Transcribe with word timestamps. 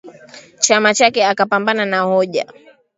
chama 0.59 0.93
chake 0.93 1.25
akapambana 1.25 1.85
na 1.85 1.99
hoja 2.01 2.47